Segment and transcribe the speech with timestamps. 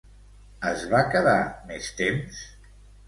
[0.69, 1.37] Es va quedar
[1.73, 2.41] més temps?